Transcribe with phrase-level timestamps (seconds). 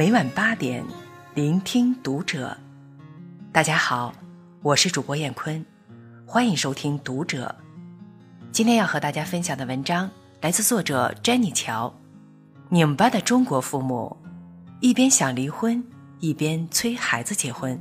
[0.00, 0.82] 每晚八点，
[1.34, 2.56] 聆听读者。
[3.52, 4.14] 大家好，
[4.62, 5.62] 我是主播燕坤，
[6.24, 7.54] 欢迎收听《读者》。
[8.50, 10.10] 今天要和大家分享的文章
[10.40, 11.94] 来自作者 Jenny 乔。
[12.70, 14.16] 拧巴的中国父母，
[14.80, 15.84] 一边想离婚，
[16.18, 17.78] 一边催孩子结婚。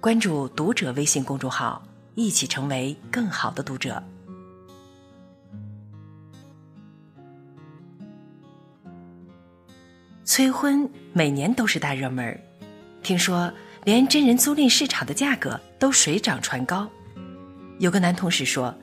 [0.00, 1.82] 关注《读者》微信公众号，
[2.14, 4.02] 一起成为更好的读者。
[10.28, 12.38] 催婚每年都是大热门儿，
[13.02, 13.50] 听说
[13.84, 16.86] 连真人租赁市场的价格都水涨船高。
[17.78, 18.74] 有个男同事说，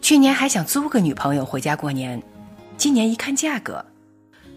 [0.00, 2.22] 去年还想租个女朋友回家过年，
[2.78, 3.84] 今年一看价格，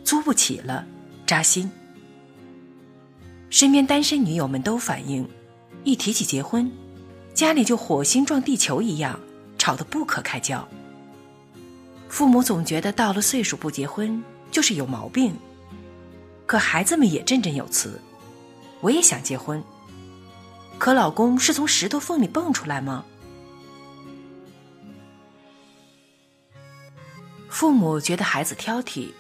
[0.06, 0.86] 租不起了，
[1.28, 1.70] 扎心。
[3.50, 5.28] 身边单身女友们都反映，
[5.84, 6.72] 一提起结婚，
[7.34, 9.20] 家里就火星撞地球一样，
[9.58, 10.66] 吵得不可开交。
[12.08, 15.36] 父母总觉得到了岁数不结婚就是有毛病。
[16.52, 17.98] 可孩子们也振振有词，
[18.82, 19.64] 我也想结婚。
[20.78, 23.06] 可老公是从石头缝里蹦出来吗？
[27.48, 29.14] 父母觉得孩子挑剔，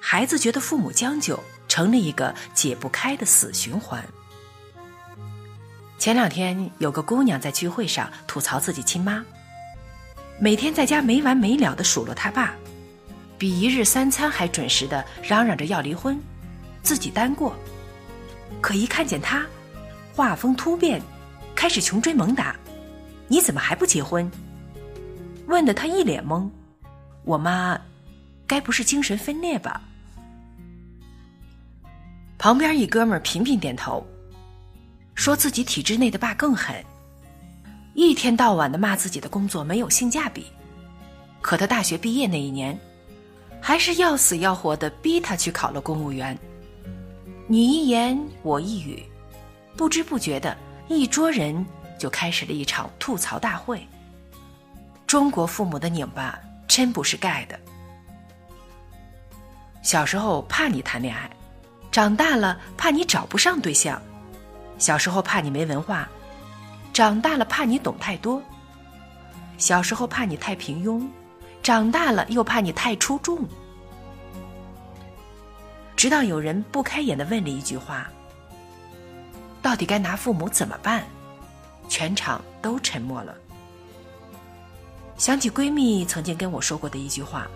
[0.00, 4.02] 孩子觉得父母将就，成了一个解不开的死循环。
[5.98, 9.22] 前两天有个姑娘在聚会上吐槽自己亲妈，
[10.38, 12.54] 每天在家没完没了的数落他爸，
[13.36, 16.18] 比一日三餐还准时的嚷嚷着要离婚。
[16.82, 17.54] 自己单过，
[18.60, 19.46] 可一看见他，
[20.14, 21.00] 画风突变，
[21.54, 22.56] 开始穷追猛打。
[23.28, 24.30] 你怎么还不结婚？
[25.46, 26.48] 问得他一脸懵。
[27.24, 27.78] 我妈，
[28.46, 29.80] 该不是精神分裂吧？
[32.38, 34.04] 旁边一哥们频频点头，
[35.14, 36.82] 说自己体制内的爸更狠，
[37.94, 40.46] 一天到晚的骂自己的工作没有性价比。
[41.42, 42.78] 可他大学毕业那一年，
[43.60, 46.36] 还是要死要活的逼他去考了公务员。
[47.52, 49.04] 你一言我一语，
[49.76, 50.56] 不知不觉的
[50.86, 51.66] 一桌人
[51.98, 53.84] 就开始了一场吐槽大会。
[55.04, 57.58] 中国父母的拧巴真不是盖的。
[59.82, 61.28] 小时候怕你谈恋爱，
[61.90, 64.00] 长大了怕你找不上对象；
[64.78, 66.08] 小时候怕你没文化，
[66.92, 68.40] 长大了怕你懂太多；
[69.58, 71.04] 小时候怕你太平庸，
[71.64, 73.44] 长大了又怕你太出众。
[76.00, 78.10] 直到有人不开眼的问了一句话
[79.60, 81.04] ：“到底该拿父母怎么办？”
[81.90, 83.34] 全场都沉默了。
[85.18, 87.46] 想起闺蜜曾经跟我说过的一句话：“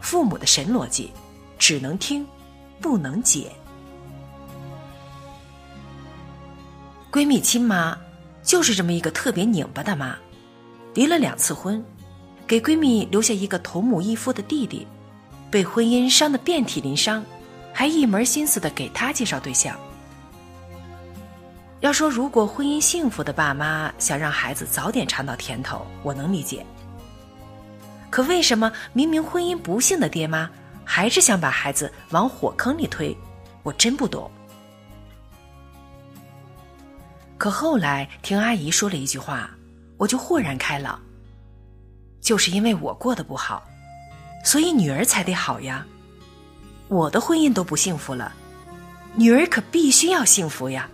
[0.00, 1.10] 父母的神逻辑，
[1.58, 2.24] 只能听，
[2.80, 3.50] 不能解。”
[7.10, 7.98] 闺蜜亲妈
[8.44, 10.16] 就是这么一个特别拧巴的妈，
[10.94, 11.84] 离了两次婚，
[12.46, 14.86] 给闺蜜留下一个同母异父的弟弟，
[15.50, 17.24] 被婚姻伤得遍体鳞伤。
[17.82, 19.76] 还一门心思的给他介绍对象。
[21.80, 26.64] 要说如果婚姻幸福的爸妈想让孩子早点尝到甜头，我能理解。
[28.08, 30.48] 可为什么明明婚姻不幸的爹妈，
[30.84, 33.16] 还是想把孩子往火坑里推？
[33.64, 34.30] 我真不懂。
[37.36, 39.50] 可后来听阿姨说了一句话，
[39.96, 41.00] 我就豁然开朗。
[42.20, 43.60] 就是因为我过得不好，
[44.44, 45.84] 所以女儿才得好呀。
[46.92, 48.34] 我的婚姻都不幸福了，
[49.16, 50.90] 女儿可必须要幸福呀！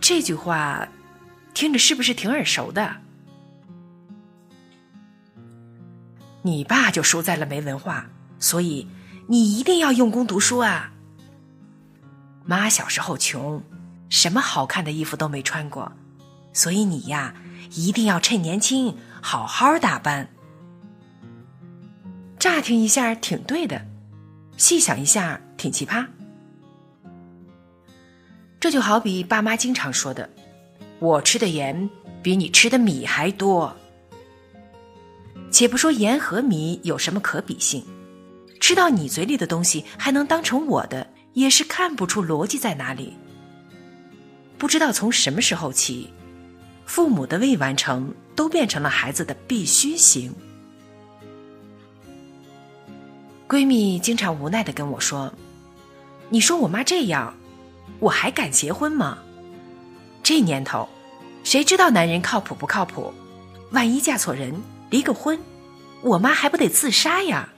[0.00, 0.88] 这句话
[1.54, 2.96] 听着是不是挺耳熟的？
[6.42, 8.10] 你爸就输在了没文化，
[8.40, 8.88] 所以
[9.28, 10.90] 你一定要用功读书啊！
[12.44, 13.62] 妈小时候穷，
[14.08, 15.92] 什么好看的衣服都没穿过，
[16.52, 17.32] 所以你呀
[17.74, 20.28] 一定要趁年轻好好打扮。
[22.40, 23.86] 乍听一下挺对的。
[24.60, 26.06] 细想一下，挺奇葩。
[28.60, 30.28] 这就好比爸妈经常说的
[31.00, 31.88] ：“我吃的盐
[32.22, 33.74] 比你吃的米还多。”
[35.50, 37.82] 且不说盐和米有什么可比性，
[38.60, 43.16] 吃到你嘴里的东西还能当成我的，也是看不出逻辑在哪里。
[44.58, 46.10] 不知道从什么时候起，
[46.84, 50.30] 父母的未完成都变成了孩子的必须行。
[53.50, 55.34] 闺蜜经常无奈的跟我说
[56.30, 57.34] ：“你说我妈这样，
[57.98, 59.18] 我还敢结婚吗？
[60.22, 60.88] 这年头，
[61.42, 63.12] 谁知道男人靠谱不靠谱？
[63.72, 65.36] 万一嫁错人，离个婚，
[66.00, 67.48] 我妈还不得自杀呀？”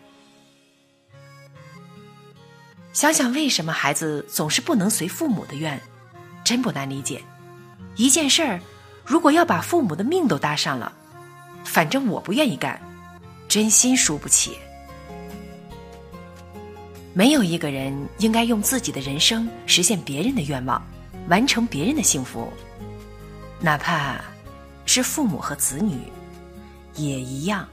[2.94, 5.78] 想想为什么孩子总是不能随父母的愿，
[6.42, 7.22] 真不难理解。
[7.96, 8.58] 一件事儿，
[9.04, 10.90] 如果要把父母的命都搭上了，
[11.64, 12.80] 反正我不愿意干，
[13.46, 14.56] 真心输不起。
[17.14, 20.82] 没有一个人应该用自己的人生实现别人的愿望，
[21.28, 22.50] 完成别人的幸福，
[23.60, 24.18] 哪怕
[24.86, 25.98] 是父母和子女，
[26.96, 27.68] 也一样。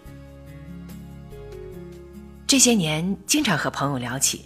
[2.45, 4.43] 这些年，经常和朋友聊起，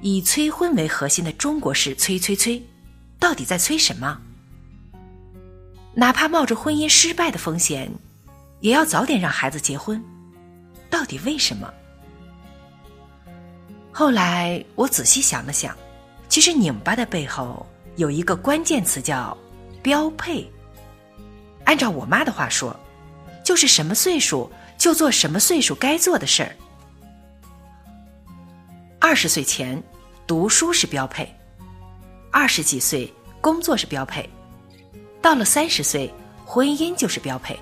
[0.00, 2.60] 以催婚为核心的中国式催催催，
[3.20, 4.20] 到底在催什么？
[5.94, 7.92] 哪怕冒着婚姻失败的风险，
[8.60, 10.02] 也要早点让孩子结婚，
[10.90, 11.72] 到底为什么？
[13.98, 15.74] 后来我仔细想了想，
[16.28, 17.66] 其实拧巴的背后
[17.96, 19.34] 有一个关键词叫
[19.82, 20.46] “标配”。
[21.64, 22.78] 按照我妈的话说，
[23.42, 26.52] 就是什么岁数就做什么岁数该做的事儿。
[29.00, 29.82] 二十岁前
[30.26, 31.26] 读书是标配，
[32.30, 33.10] 二十几岁
[33.40, 34.28] 工作是标配，
[35.22, 36.12] 到了三十岁
[36.44, 37.58] 婚姻就是标配。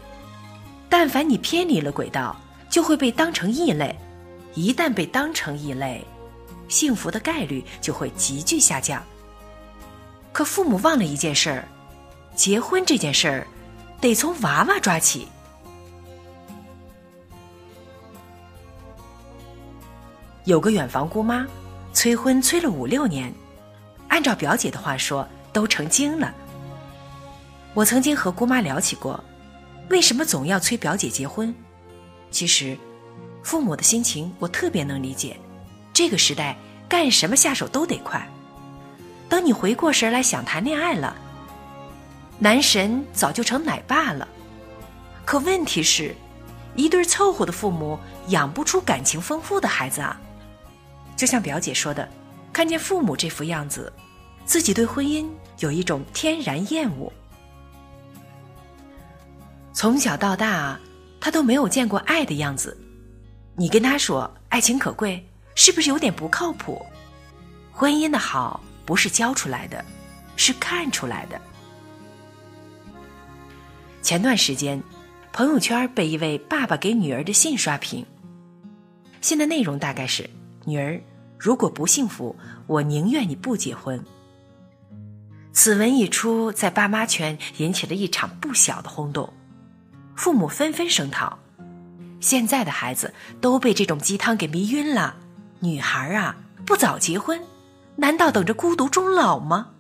[0.89, 2.37] 但凡你偏离了轨道，
[2.69, 3.97] 就会被当成异类。
[4.55, 6.05] 一旦被当成异类，
[6.69, 9.03] 幸福的概率就会急剧下降。
[10.33, 11.69] 可父母忘了一件事儿，
[12.35, 13.47] 结婚这件事儿，
[14.01, 15.29] 得从娃娃抓起。
[20.45, 21.47] 有个远房姑妈，
[21.93, 23.33] 催婚催了五六年，
[24.09, 26.35] 按照表姐的话说，都成精了。
[27.73, 29.23] 我曾经和姑妈聊起过，
[29.89, 31.55] 为什么总要催表姐结婚？
[32.31, 32.77] 其实，
[33.43, 35.37] 父母的心情我特别能理解。
[35.95, 36.57] 这个时代，
[36.89, 38.29] 干什么下手都得快。
[39.29, 41.17] 等你回过神来想谈恋爱了，
[42.39, 44.29] 男神早就成奶爸了。
[45.25, 46.15] 可问题是，
[46.75, 47.99] 一对凑合的父母
[48.29, 50.21] 养不出感情丰富的孩子啊。
[51.17, 52.07] 就像表姐说的，
[52.53, 53.91] 看见父母这副样子，
[54.45, 55.29] 自己对婚姻
[55.61, 57.11] 有一种天然厌恶。
[59.73, 60.79] 从小到大，
[61.21, 62.77] 他都没有见过爱的样子。
[63.55, 65.25] 你跟他说爱情可贵。
[65.55, 66.85] 是不是有点不靠谱？
[67.73, 69.85] 婚姻的好不是教出来的，
[70.37, 71.41] 是看出来的。
[74.03, 74.83] 前段时间，
[75.33, 78.05] 朋友圈被一位爸爸给女儿的信刷屏。
[79.21, 80.29] 信的内容大概是：
[80.65, 81.01] 女儿，
[81.39, 82.37] 如果不幸福，
[82.67, 84.05] 我宁愿你不结婚。
[85.53, 89.33] 此文一出，在爸妈圈引起了一场不小的轰动，
[90.15, 91.39] 父母纷纷声讨：
[92.21, 95.17] 现在的孩子都被这种鸡汤给迷晕了。
[95.65, 97.41] 女孩啊，不早结婚，
[97.97, 99.71] 难道等着孤独终老吗？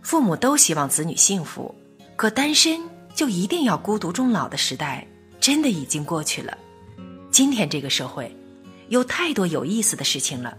[0.00, 1.74] 父母都希望子女幸福，
[2.16, 2.80] 可单身
[3.14, 5.06] 就一定要孤独终老的时代，
[5.38, 6.56] 真的已经过去了。
[7.30, 8.34] 今天这个社会，
[8.88, 10.56] 有太多有意思的事情了。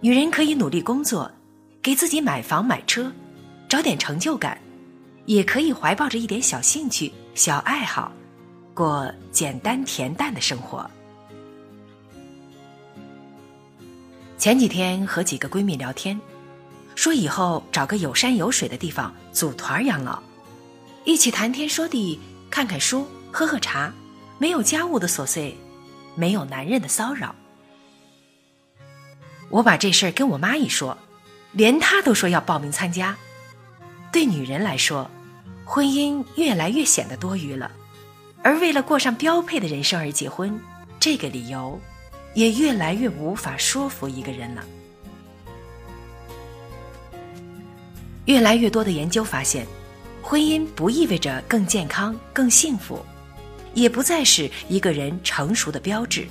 [0.00, 1.28] 女人可以努力工作，
[1.82, 3.12] 给自己买房买车，
[3.68, 4.56] 找点成就感；
[5.26, 8.12] 也可以怀抱着一点小兴趣、小爱好，
[8.72, 10.88] 过简单恬淡的生活。
[14.38, 16.18] 前几天和几个闺蜜聊天，
[16.94, 20.22] 说以后找个有山有水的地方组团养老，
[21.04, 23.92] 一起谈天说地，看看书，喝喝茶，
[24.38, 25.58] 没有家务的琐碎，
[26.14, 27.34] 没有男人的骚扰。
[29.50, 30.96] 我把这事儿跟我妈一说，
[31.50, 33.16] 连她都说要报名参加。
[34.12, 35.10] 对女人来说，
[35.64, 37.72] 婚姻越来越显得多余了，
[38.44, 40.60] 而为了过上标配的人生而结婚，
[41.00, 41.80] 这个理由。
[42.34, 44.64] 也越来越无法说服一个人了。
[48.26, 49.66] 越来越多的研究发现，
[50.22, 53.02] 婚姻不意味着更健康、更幸福，
[53.72, 56.26] 也不再是一个人成熟的标志。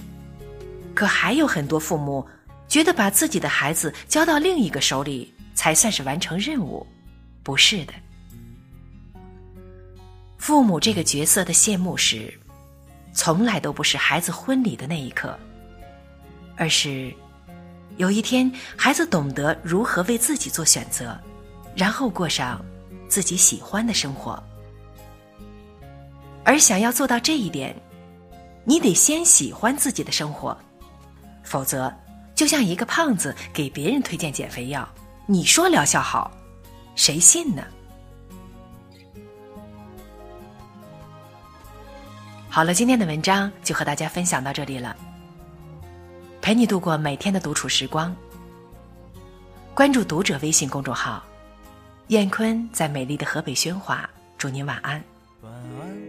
[0.94, 2.26] 可还有很多父母
[2.68, 6.86] 觉得把自己的孩子交到另一个手里才算是完成任务，
[7.42, 7.94] 不是的。
[10.38, 12.32] 父母这个角色的谢幕时，
[13.12, 15.38] 从来都不是孩子婚礼的那一刻。
[16.58, 17.14] 而是，
[17.98, 21.18] 有一天孩子懂得如何为自己做选择，
[21.76, 22.60] 然后过上
[23.08, 24.42] 自己喜欢的生活。
[26.44, 27.76] 而想要做到这一点，
[28.64, 30.58] 你得先喜欢自己的生活，
[31.44, 31.94] 否则
[32.34, 34.88] 就像一个胖子给别人推荐减肥药，
[35.26, 36.32] 你说疗效好，
[36.96, 37.64] 谁信呢？
[42.50, 44.96] 好了，今天的文章就和大家分享到这里了。
[46.48, 48.16] 陪你度过每天的独处时光。
[49.74, 51.22] 关注读者微信公众号，
[52.08, 55.04] 燕坤在美丽的河北宣化，祝您晚安。
[55.42, 56.02] 晚安，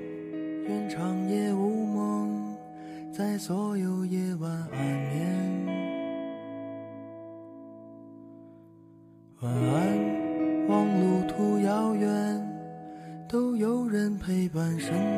[0.68, 2.56] 愿长夜无梦，
[3.12, 5.66] 在所有夜晚安眠。
[9.40, 12.48] 晚安，望路途遥远，
[13.28, 15.17] 都有人陪伴身边。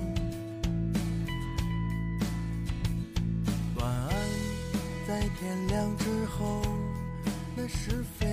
[5.41, 6.61] 天亮之后，
[7.55, 8.30] 那是非。